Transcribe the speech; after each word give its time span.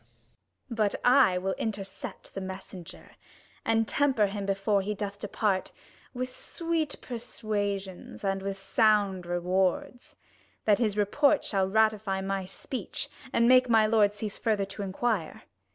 But 0.71 0.95
I 1.05 1.37
will 1.37 1.53
intercept 1.59 2.33
the 2.33 2.41
messenger, 2.41 2.97
40 2.97 3.05
KING 3.05 3.05
LEIR 3.05 3.17
AND 3.17 3.19
[ACT 3.19 3.67
III 3.67 3.71
And 3.77 3.87
temper 3.87 4.25
him 4.25 4.45
before 4.47 4.81
he 4.81 4.95
doth 4.95 5.19
depart 5.19 5.71
With 6.15 6.31
sweet 6.35 6.95
persuasions, 7.01 8.23
and 8.23 8.41
with 8.41 8.57
sound 8.57 9.27
rewards, 9.27 10.15
25 10.63 10.65
That 10.65 10.79
his 10.83 10.97
report 10.97 11.43
shall 11.43 11.69
ratify 11.69 12.19
my 12.21 12.45
speech, 12.45 13.09
And 13.31 13.47
make 13.47 13.69
my 13.69 13.85
lord 13.85 14.15
cease 14.15 14.39
further 14.39 14.65
to 14.65 14.81
inquire. 14.81 15.43